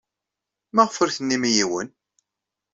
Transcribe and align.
Maɣef 0.75 0.95
ur 1.01 1.09
tennim 1.15 1.43
i 1.49 1.51
yiwen? 1.57 1.89